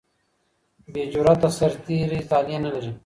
[0.91, 2.91] بې جراته سرتیري طالع نه لري.